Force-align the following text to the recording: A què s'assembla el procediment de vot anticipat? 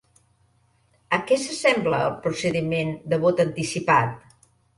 A 1.17 1.19
què 1.31 1.37
s'assembla 1.41 1.99
el 2.07 2.15
procediment 2.25 2.97
de 3.13 3.21
vot 3.27 3.45
anticipat? 3.45 4.19